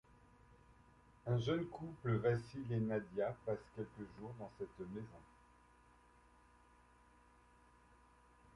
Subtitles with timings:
[1.27, 5.21] Un jeune couple, Vassil et Nadiya, passe quelques jours dans cette maison.